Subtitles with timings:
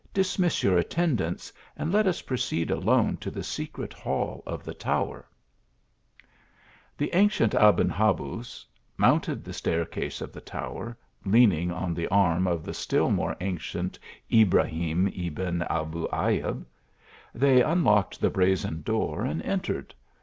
[0.15, 5.25] Dismiss your attendants and let us proceed alone to the secret hall of the tower."
[6.97, 7.05] 116 THE ALHAMBRA.
[7.05, 8.65] The ancient Aben Habuz
[8.97, 13.99] mounted the staircase of the tower, leaning on the arm of the still more ancient
[14.33, 16.65] Ibrahim Ebn Abu Ayub.
[17.35, 19.93] They unlocked the brazen door and entered.